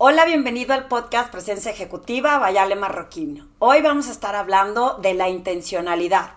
[0.00, 3.50] Hola, bienvenido al podcast Presencia Ejecutiva Vayale Marroquín.
[3.58, 6.34] Hoy vamos a estar hablando de la intencionalidad.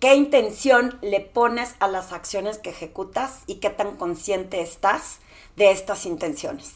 [0.00, 5.20] ¿Qué intención le pones a las acciones que ejecutas y qué tan consciente estás
[5.54, 6.72] de estas intenciones?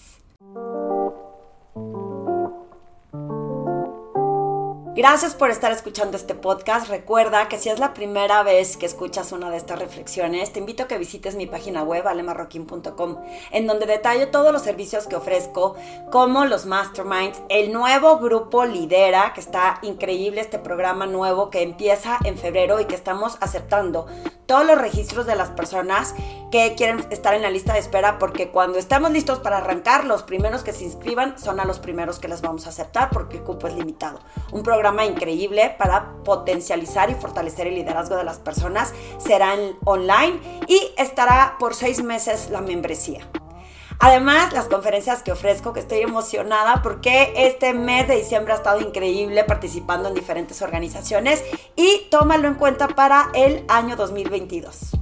[4.99, 6.89] Gracias por estar escuchando este podcast.
[6.89, 10.83] Recuerda que si es la primera vez que escuchas una de estas reflexiones, te invito
[10.83, 13.17] a que visites mi página web alemarroquín.com,
[13.53, 15.77] en donde detallo todos los servicios que ofrezco,
[16.11, 22.19] como los masterminds, el nuevo grupo Lidera, que está increíble este programa nuevo que empieza
[22.25, 24.09] en febrero y que estamos aceptando
[24.49, 26.15] todos los registros de las personas
[26.51, 30.23] que quieren estar en la lista de espera, porque cuando estamos listos para arrancar, los
[30.23, 33.43] primeros que se inscriban son a los primeros que les vamos a aceptar, porque el
[33.43, 34.21] cupo es limitado.
[34.51, 38.95] Un programa increíble para potencializar y fortalecer el liderazgo de las personas.
[39.19, 43.29] Será online y estará por seis meses la membresía.
[44.01, 48.81] Además, las conferencias que ofrezco, que estoy emocionada porque este mes de diciembre ha estado
[48.81, 51.43] increíble participando en diferentes organizaciones
[51.75, 54.93] y tómalo en cuenta para el año 2022.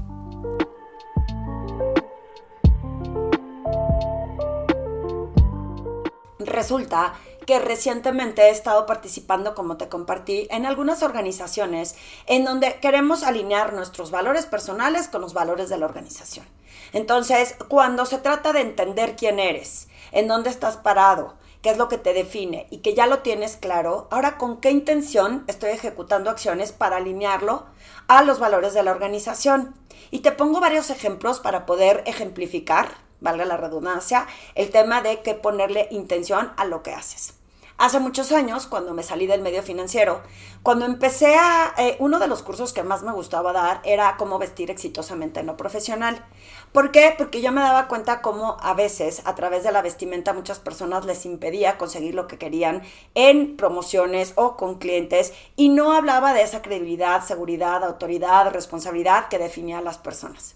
[6.39, 7.15] Resulta
[7.47, 11.95] que recientemente he estado participando, como te compartí, en algunas organizaciones
[12.27, 16.47] en donde queremos alinear nuestros valores personales con los valores de la organización.
[16.93, 21.89] Entonces, cuando se trata de entender quién eres, en dónde estás parado, qué es lo
[21.89, 26.31] que te define y que ya lo tienes claro, ahora con qué intención estoy ejecutando
[26.31, 27.67] acciones para alinearlo
[28.09, 29.75] a los valores de la organización.
[30.11, 35.35] Y te pongo varios ejemplos para poder ejemplificar, valga la redundancia, el tema de que
[35.35, 37.35] ponerle intención a lo que haces.
[37.79, 40.23] Hace muchos años, cuando me salí del medio financiero,
[40.63, 41.75] cuando empecé a...
[41.77, 45.47] Eh, uno de los cursos que más me gustaba dar era cómo vestir exitosamente en
[45.47, 46.25] lo profesional.
[46.73, 47.15] ¿Por qué?
[47.19, 51.05] Porque yo me daba cuenta cómo a veces, a través de la vestimenta, muchas personas
[51.05, 52.83] les impedía conseguir lo que querían
[53.15, 59.39] en promociones o con clientes y no hablaba de esa credibilidad, seguridad, autoridad, responsabilidad que
[59.39, 60.56] definía a las personas.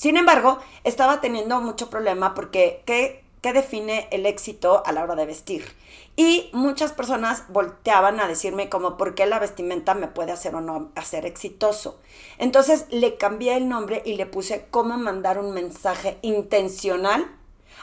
[0.00, 5.14] Sin embargo, estaba teniendo mucho problema porque ¿qué, qué define el éxito a la hora
[5.14, 5.76] de vestir?
[6.16, 10.62] Y muchas personas volteaban a decirme como por qué la vestimenta me puede hacer o
[10.62, 12.00] no hacer exitoso.
[12.38, 17.30] Entonces le cambié el nombre y le puse cómo mandar un mensaje intencional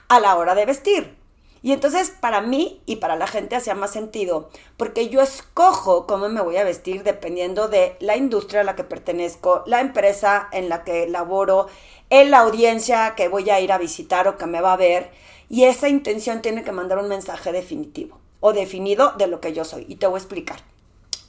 [0.07, 1.26] a la hora de vestir.
[1.61, 6.29] Y entonces para mí y para la gente hacía más sentido, porque yo escojo cómo
[6.29, 10.69] me voy a vestir dependiendo de la industria a la que pertenezco, la empresa en
[10.69, 11.67] la que laboro,
[12.09, 15.11] en la audiencia que voy a ir a visitar o que me va a ver,
[15.49, 19.65] y esa intención tiene que mandar un mensaje definitivo o definido de lo que yo
[19.65, 19.85] soy.
[19.87, 20.76] Y te voy a explicar.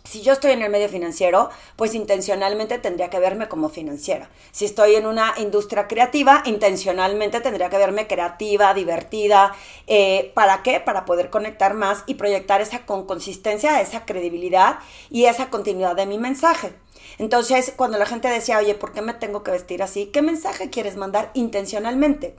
[0.09, 4.31] Si yo estoy en el medio financiero, pues intencionalmente tendría que verme como financiera.
[4.53, 9.55] Si estoy en una industria creativa, intencionalmente tendría que verme creativa, divertida.
[9.87, 10.81] Eh, ¿Para qué?
[10.81, 14.79] Para poder conectar más y proyectar esa con consistencia, esa credibilidad
[15.11, 16.73] y esa continuidad de mi mensaje.
[17.19, 20.07] Entonces, cuando la gente decía, oye, ¿por qué me tengo que vestir así?
[20.07, 22.37] ¿Qué mensaje quieres mandar intencionalmente?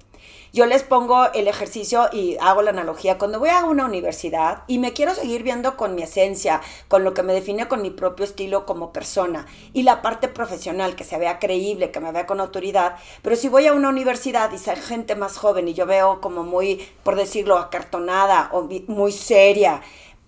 [0.52, 3.20] Yo les pongo el ejercicio y hago la analogía.
[3.20, 7.14] Cuando voy a una universidad y me quiero seguir viendo con mi esencia, con lo
[7.14, 11.20] que me define con mi propio estilo como persona y la parte profesional, que se
[11.20, 14.78] vea creíble, que me vea con autoridad, pero si voy a una universidad y soy
[14.78, 19.82] gente más joven y yo veo como muy, por decirlo, acartonada o muy seria,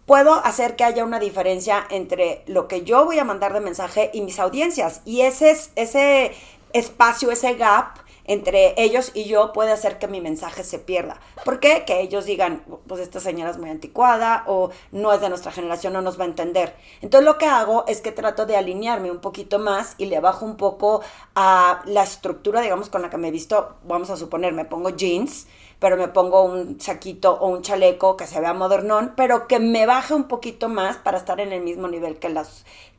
[0.06, 4.10] puedo hacer que haya una diferencia entre lo que yo voy a mandar de mensaje
[4.14, 5.02] y mis audiencias.
[5.06, 6.32] Y ese, es, ese
[6.74, 11.20] espacio, ese gap entre ellos y yo puede hacer que mi mensaje se pierda.
[11.44, 11.84] ¿Por qué?
[11.86, 15.94] Que ellos digan, pues esta señora es muy anticuada o no es de nuestra generación,
[15.94, 16.76] no nos va a entender.
[17.02, 20.46] Entonces lo que hago es que trato de alinearme un poquito más y le bajo
[20.46, 21.02] un poco
[21.36, 24.92] a la estructura, digamos, con la que me he visto, vamos a suponer, me pongo
[24.92, 25.48] jeans
[25.82, 29.88] pero me pongo un saquito o un chaleco que se vea modernón, pero que me
[29.88, 32.32] baje un poquito más para estar en el mismo nivel que,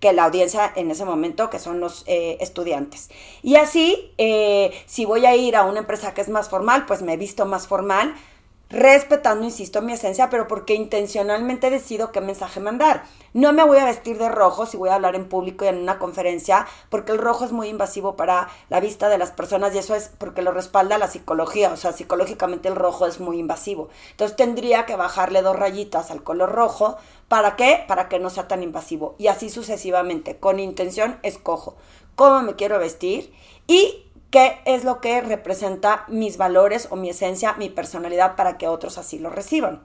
[0.01, 3.09] que la audiencia en ese momento, que son los eh, estudiantes.
[3.41, 7.03] Y así, eh, si voy a ir a una empresa que es más formal, pues
[7.03, 8.17] me visto más formal,
[8.73, 13.05] respetando, insisto, mi esencia, pero porque intencionalmente decido qué mensaje mandar.
[13.35, 15.79] No me voy a vestir de rojo si voy a hablar en público y en
[15.79, 19.79] una conferencia, porque el rojo es muy invasivo para la vista de las personas y
[19.79, 23.91] eso es porque lo respalda la psicología, o sea, psicológicamente el rojo es muy invasivo.
[24.11, 26.97] Entonces tendría que bajarle dos rayitas al color rojo.
[27.29, 27.85] ¿Para qué?
[27.87, 29.15] Para que no sea tan invasivo.
[29.19, 30.37] Y así sucesivamente.
[30.37, 31.77] Con intención escojo
[32.15, 33.33] cómo me quiero vestir
[33.67, 38.67] y qué es lo que representa mis valores o mi esencia, mi personalidad para que
[38.67, 39.85] otros así lo reciban.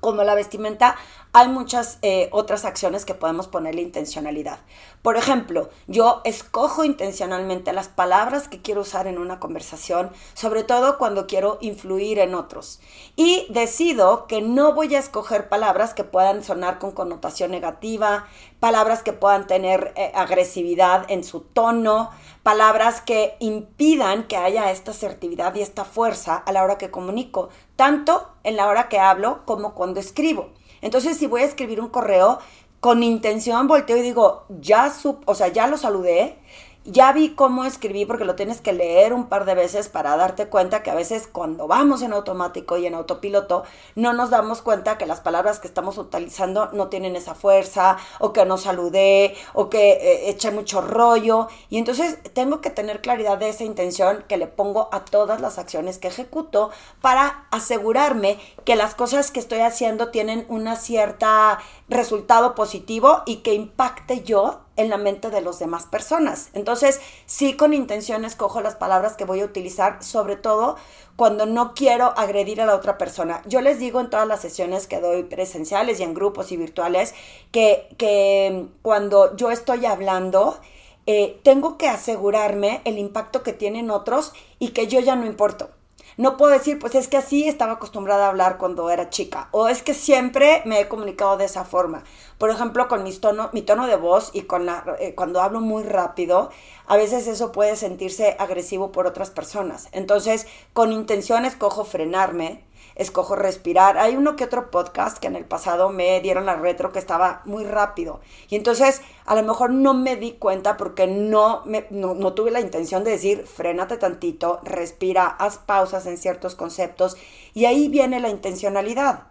[0.00, 0.96] como la vestimenta,
[1.32, 4.60] hay muchas eh, otras acciones que podemos ponerle intencionalidad.
[5.02, 10.98] Por ejemplo, yo escojo intencionalmente las palabras que quiero usar en una conversación, sobre todo
[10.98, 12.80] cuando quiero influir en otros.
[13.16, 18.28] Y decido que no voy a escoger palabras que puedan sonar con connotación negativa,
[18.62, 22.10] palabras que puedan tener eh, agresividad en su tono,
[22.44, 27.48] palabras que impidan que haya esta asertividad y esta fuerza a la hora que comunico,
[27.74, 30.50] tanto en la hora que hablo como cuando escribo.
[30.80, 32.38] Entonces, si voy a escribir un correo,
[32.78, 34.92] con intención volteo y digo, ya,
[35.26, 36.38] o sea, ya lo saludé,
[36.84, 40.48] ya vi cómo escribí porque lo tienes que leer un par de veces para darte
[40.48, 43.62] cuenta que a veces cuando vamos en automático y en autopiloto
[43.94, 48.32] no nos damos cuenta que las palabras que estamos utilizando no tienen esa fuerza o
[48.32, 51.46] que no saludé o que eh, eché mucho rollo.
[51.70, 55.58] Y entonces tengo que tener claridad de esa intención que le pongo a todas las
[55.58, 56.70] acciones que ejecuto
[57.00, 63.54] para asegurarme que las cosas que estoy haciendo tienen una cierta resultado positivo y que
[63.54, 66.50] impacte yo en la mente de las demás personas.
[66.52, 70.76] Entonces, sí con intención escojo las palabras que voy a utilizar, sobre todo
[71.16, 73.42] cuando no quiero agredir a la otra persona.
[73.46, 77.14] Yo les digo en todas las sesiones que doy presenciales y en grupos y virtuales
[77.50, 80.58] que, que cuando yo estoy hablando,
[81.06, 85.70] eh, tengo que asegurarme el impacto que tienen otros y que yo ya no importo.
[86.16, 89.68] No puedo decir, pues es que así estaba acostumbrada a hablar cuando era chica, o
[89.68, 92.04] es que siempre me he comunicado de esa forma.
[92.38, 95.60] Por ejemplo, con mis tono, mi tono de voz y con la, eh, cuando hablo
[95.60, 96.50] muy rápido,
[96.86, 99.88] a veces eso puede sentirse agresivo por otras personas.
[99.92, 102.62] Entonces, con intención escojo frenarme,
[102.94, 103.98] escojo respirar.
[103.98, 107.42] Hay uno que otro podcast que en el pasado me dieron la retro que estaba
[107.44, 108.20] muy rápido.
[108.48, 113.04] Y entonces a lo mejor no me di cuenta porque no, no, tuve la intención
[113.04, 117.16] de decir, frénate tantito, respira, haz pausas en ciertos conceptos.
[117.54, 119.24] Y ahí viene la intencionalidad.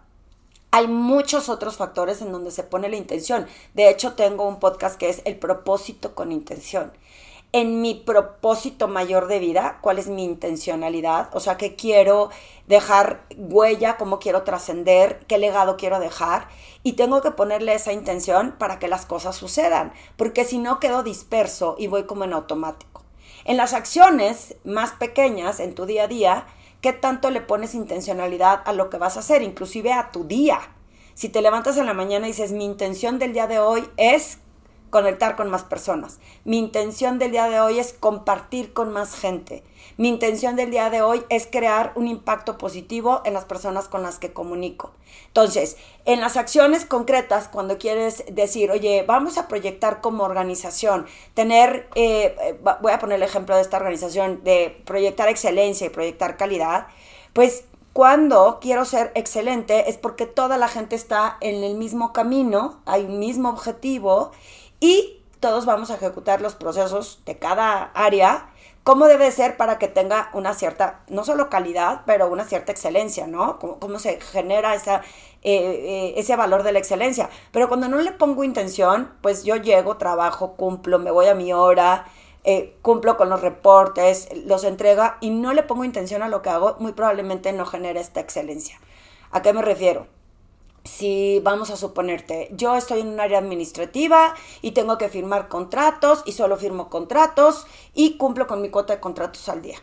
[0.70, 3.46] Hay muchos otros factores en donde se pone la intención.
[3.74, 6.92] De hecho, tengo un podcast que es El propósito con intención
[7.52, 12.30] en mi propósito mayor de vida, cuál es mi intencionalidad, o sea, qué quiero
[12.66, 16.48] dejar huella, cómo quiero trascender, qué legado quiero dejar,
[16.82, 21.02] y tengo que ponerle esa intención para que las cosas sucedan, porque si no quedo
[21.02, 23.02] disperso y voy como en automático.
[23.44, 26.46] En las acciones más pequeñas en tu día a día,
[26.80, 30.58] ¿qué tanto le pones intencionalidad a lo que vas a hacer, inclusive a tu día?
[31.14, 34.38] Si te levantas en la mañana y dices, mi intención del día de hoy es
[34.92, 36.18] conectar con más personas.
[36.44, 39.64] Mi intención del día de hoy es compartir con más gente.
[39.96, 44.02] Mi intención del día de hoy es crear un impacto positivo en las personas con
[44.02, 44.92] las que comunico.
[45.28, 51.88] Entonces, en las acciones concretas, cuando quieres decir, oye, vamos a proyectar como organización, tener,
[51.94, 56.36] eh, eh, voy a poner el ejemplo de esta organización, de proyectar excelencia y proyectar
[56.36, 56.86] calidad,
[57.32, 62.80] pues cuando quiero ser excelente es porque toda la gente está en el mismo camino,
[62.86, 64.32] hay un mismo objetivo
[64.82, 68.48] y todos vamos a ejecutar los procesos de cada área
[68.82, 73.28] cómo debe ser para que tenga una cierta, no solo calidad, pero una cierta excelencia,
[73.28, 73.60] ¿no?
[73.60, 75.02] Cómo, se genera esa,
[75.42, 77.30] eh, eh, ese valor de la excelencia.
[77.52, 81.52] Pero cuando no le pongo intención, pues yo llego, trabajo, cumplo, me voy a mi
[81.52, 82.06] hora,
[82.42, 86.50] eh, cumplo con los reportes, los entrega y no le pongo intención a lo que
[86.50, 88.80] hago, muy probablemente no genere esta excelencia.
[89.30, 90.08] ¿A qué me refiero?
[90.84, 96.22] Si vamos a suponerte, yo estoy en un área administrativa y tengo que firmar contratos
[96.26, 99.78] y solo firmo contratos y cumplo con mi cuota de contratos al día.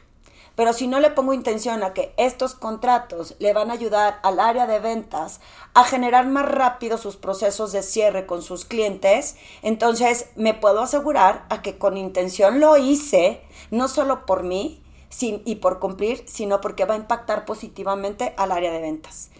[0.56, 4.42] Pero si no le pongo intención a que estos contratos le van a ayudar al
[4.42, 5.40] área de ventas
[5.74, 11.46] a generar más rápido sus procesos de cierre con sus clientes, entonces me puedo asegurar
[11.50, 13.42] a que con intención lo hice,
[13.72, 14.84] no solo por mí
[15.22, 19.32] y por cumplir, sino porque va a impactar positivamente al área de ventas.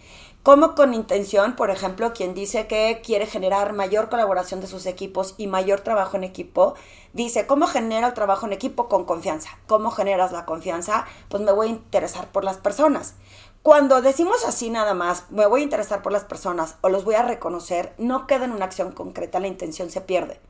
[0.42, 5.34] Como con intención, por ejemplo, quien dice que quiere generar mayor colaboración de sus equipos
[5.36, 6.74] y mayor trabajo en equipo,
[7.12, 9.50] dice, ¿cómo genera el trabajo en equipo con confianza?
[9.66, 11.04] ¿Cómo generas la confianza?
[11.28, 13.16] Pues me voy a interesar por las personas.
[13.62, 17.16] Cuando decimos así nada más, me voy a interesar por las personas o los voy
[17.16, 20.40] a reconocer, no queda en una acción concreta, la intención se pierde.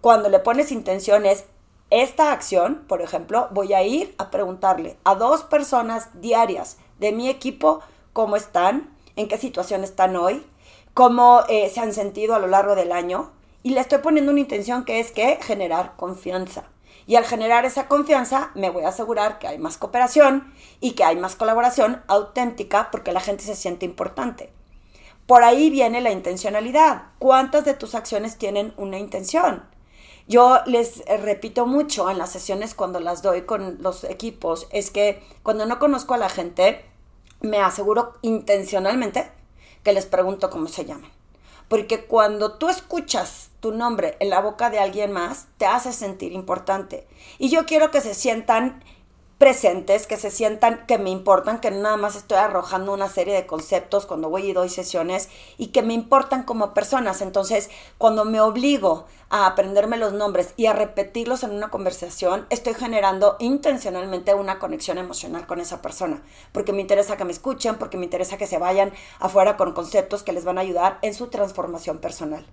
[0.00, 1.46] Cuando le pones intenciones,
[1.90, 7.28] esta acción, por ejemplo, voy a ir a preguntarle a dos personas diarias de mi
[7.28, 7.80] equipo
[8.12, 10.46] cómo están, en qué situación están hoy,
[10.94, 13.32] cómo eh, se han sentido a lo largo del año
[13.62, 16.64] y le estoy poniendo una intención que es que generar confianza.
[17.08, 21.04] Y al generar esa confianza me voy a asegurar que hay más cooperación y que
[21.04, 24.52] hay más colaboración auténtica porque la gente se siente importante.
[25.26, 27.06] Por ahí viene la intencionalidad.
[27.18, 29.64] ¿Cuántas de tus acciones tienen una intención?
[30.28, 34.90] Yo les eh, repito mucho en las sesiones cuando las doy con los equipos, es
[34.90, 36.84] que cuando no conozco a la gente,
[37.40, 39.30] me aseguro intencionalmente
[39.82, 41.10] que les pregunto cómo se llaman.
[41.68, 46.32] Porque cuando tú escuchas tu nombre en la boca de alguien más, te hace sentir
[46.32, 47.06] importante.
[47.38, 48.84] Y yo quiero que se sientan
[49.38, 53.46] presentes, que se sientan que me importan, que nada más estoy arrojando una serie de
[53.46, 55.28] conceptos cuando voy y doy sesiones
[55.58, 57.20] y que me importan como personas.
[57.20, 62.72] Entonces, cuando me obligo a aprenderme los nombres y a repetirlos en una conversación, estoy
[62.74, 67.98] generando intencionalmente una conexión emocional con esa persona, porque me interesa que me escuchen, porque
[67.98, 71.26] me interesa que se vayan afuera con conceptos que les van a ayudar en su
[71.26, 72.46] transformación personal.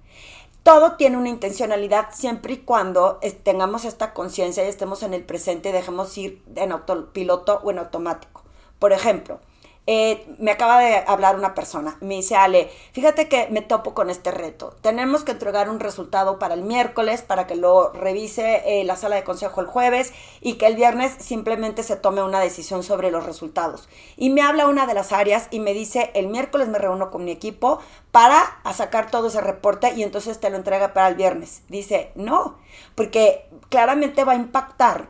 [0.63, 5.69] Todo tiene una intencionalidad siempre y cuando tengamos esta conciencia y estemos en el presente
[5.69, 8.43] y dejemos ir en autopiloto o en automático.
[8.79, 9.39] Por ejemplo,
[9.85, 14.09] eh, me acaba de hablar una persona, me dice, Ale, fíjate que me topo con
[14.09, 14.73] este reto.
[14.81, 19.17] Tenemos que entregar un resultado para el miércoles, para que lo revise eh, la sala
[19.17, 23.25] de consejo el jueves y que el viernes simplemente se tome una decisión sobre los
[23.25, 23.89] resultados.
[24.15, 27.25] Y me habla una de las áreas y me dice, el miércoles me reúno con
[27.25, 27.79] mi equipo
[28.11, 31.63] para sacar todo ese reporte y entonces te lo entrega para el viernes.
[31.67, 32.57] Dice, no,
[32.95, 35.09] porque claramente va a impactar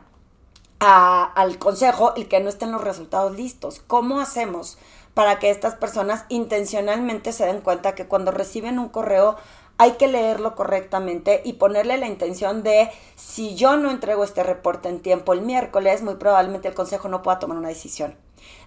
[0.80, 3.80] al consejo el que no estén los resultados listos.
[3.86, 4.78] ¿Cómo hacemos
[5.14, 9.36] para que estas personas intencionalmente se den cuenta que cuando reciben un correo
[9.78, 14.88] hay que leerlo correctamente y ponerle la intención de si yo no entrego este reporte
[14.88, 18.16] en tiempo el miércoles, muy probablemente el consejo no pueda tomar una decisión.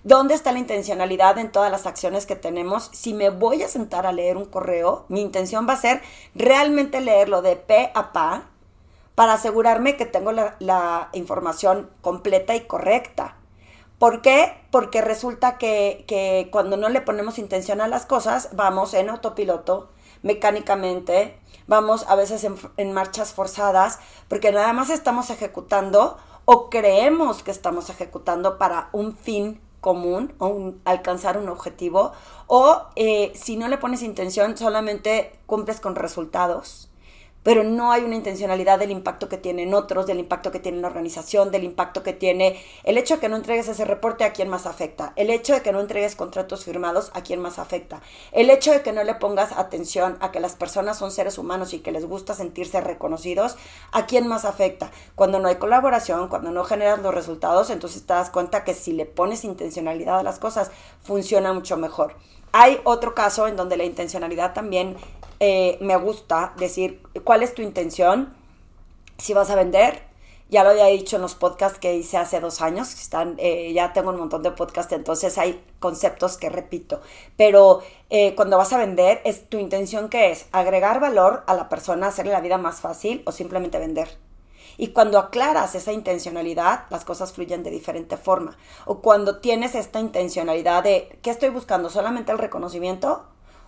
[0.03, 2.89] ¿Dónde está la intencionalidad en todas las acciones que tenemos?
[2.93, 6.01] Si me voy a sentar a leer un correo, mi intención va a ser
[6.33, 8.49] realmente leerlo de pe a pa
[9.17, 13.35] para asegurarme que tengo la, información completa y correcta.
[13.97, 14.53] ¿Por qué?
[14.69, 19.89] Porque resulta que, cuando no le ponemos intención a las cosas, vamos en autopiloto,
[20.21, 22.45] mecánicamente, vamos a veces
[22.77, 23.97] en, marchas forzadas,
[24.27, 30.73] porque nada más estamos ejecutando o creemos que estamos ejecutando para un fin común o
[30.85, 32.11] alcanzar un objetivo,
[32.45, 36.87] o eh, si no le pones intención, solamente cumples con resultados
[37.47, 40.89] pero no hay una intencionalidad del impacto que tienen otros, del impacto que tiene la
[40.89, 44.49] organización, del impacto que tiene el hecho de que no entregues ese reporte a quién
[44.49, 48.01] más afecta, el hecho de que no entregues contratos firmados a quién más afecta,
[48.33, 51.73] el hecho de que no le pongas atención a que las personas son seres humanos
[51.73, 53.55] y que les gusta sentirse reconocidos,
[53.93, 54.91] a quién más afecta.
[55.15, 58.91] Cuando no hay colaboración, cuando no generas los resultados, entonces te das cuenta que si
[58.91, 60.69] le pones intencionalidad a las cosas,
[61.01, 62.17] funciona mucho mejor.
[62.53, 64.95] Hay otro caso en donde la intencionalidad también
[65.39, 68.33] eh, me gusta decir cuál es tu intención,
[69.17, 70.05] si vas a vender.
[70.49, 73.91] Ya lo había dicho en los podcasts que hice hace dos años, están, eh, ya
[73.91, 77.01] tengo un montón de podcasts, entonces hay conceptos que repito.
[77.35, 81.67] Pero eh, cuando vas a vender, es tu intención que es agregar valor a la
[81.67, 84.17] persona, hacerle la vida más fácil o simplemente vender.
[84.77, 88.55] Y cuando aclaras esa intencionalidad, las cosas fluyen de diferente forma.
[88.85, 91.89] O cuando tienes esta intencionalidad de, ¿qué estoy buscando?
[91.89, 93.25] ¿Solamente el reconocimiento?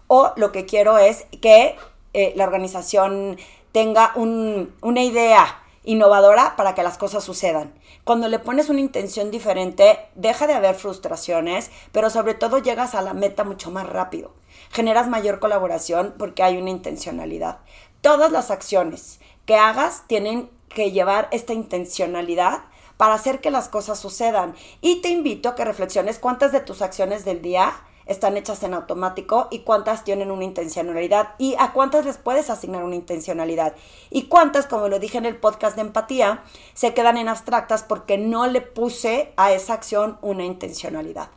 [0.10, 1.78] O lo que quiero es que
[2.13, 3.38] eh, la organización
[3.72, 7.74] tenga una idea innovadora para que las cosas sucedan.
[8.04, 13.04] Cuando le pones una intención diferente, deja de haber frustraciones, pero sobre todo llegas a
[13.04, 14.34] la meta mucho más rápido.
[14.72, 17.60] Generas mayor colaboración porque hay una intencionalidad.
[18.01, 22.63] Todas las acciones que hagas tienen que llevar esta intencionalidad
[22.98, 24.56] para hacer que las cosas sucedan.
[24.82, 27.74] Y te invito a que reflexiones cuántas de tus acciones del día
[28.10, 32.84] están hechas en automático y cuántas tienen una intencionalidad y a cuántas les puedes asignar
[32.84, 33.75] una intencionalidad
[34.10, 38.18] y cuántas, como lo dije en el podcast de empatía, se quedan en abstractas porque
[38.18, 41.30] no le puse a esa acción una intencionalidad.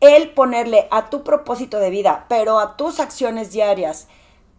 [0.00, 4.06] El ponerle a tu propósito de vida, pero a tus acciones diarias,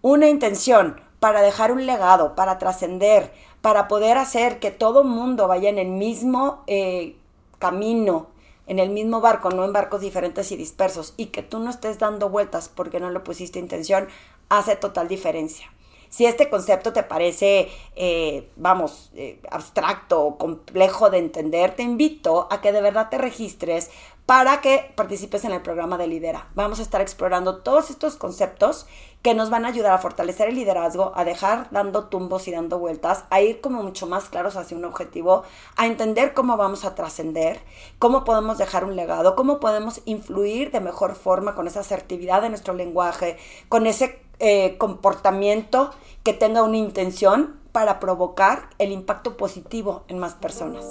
[0.01, 5.69] una intención para dejar un legado, para trascender, para poder hacer que todo mundo vaya
[5.69, 7.15] en el mismo eh,
[7.57, 8.27] camino,
[8.67, 11.97] en el mismo barco, no en barcos diferentes y dispersos, y que tú no estés
[11.99, 14.07] dando vueltas porque no le pusiste intención,
[14.49, 15.71] hace total diferencia.
[16.09, 22.47] Si este concepto te parece, eh, vamos, eh, abstracto o complejo de entender, te invito
[22.49, 23.89] a que de verdad te registres
[24.25, 26.49] para que participes en el programa de Lidera.
[26.53, 28.85] Vamos a estar explorando todos estos conceptos
[29.21, 32.79] que nos van a ayudar a fortalecer el liderazgo, a dejar dando tumbos y dando
[32.79, 35.43] vueltas, a ir como mucho más claros hacia un objetivo,
[35.75, 37.59] a entender cómo vamos a trascender,
[37.99, 42.49] cómo podemos dejar un legado, cómo podemos influir de mejor forma con esa asertividad de
[42.49, 43.37] nuestro lenguaje,
[43.69, 45.91] con ese eh, comportamiento
[46.23, 50.85] que tenga una intención para provocar el impacto positivo en más personas.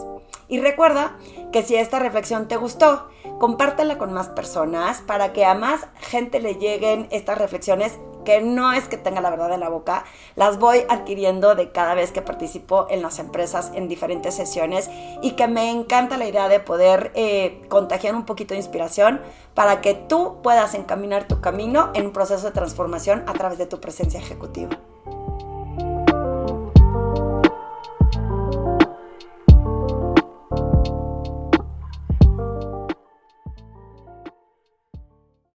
[0.49, 1.16] Y recuerda
[1.52, 6.40] que si esta reflexión te gustó, compártela con más personas para que a más gente
[6.40, 10.04] le lleguen estas reflexiones que no es que tenga la verdad en la boca,
[10.35, 14.90] las voy adquiriendo de cada vez que participo en las empresas en diferentes sesiones
[15.23, 19.23] y que me encanta la idea de poder eh, contagiar un poquito de inspiración
[19.54, 23.66] para que tú puedas encaminar tu camino en un proceso de transformación a través de
[23.66, 24.78] tu presencia ejecutiva.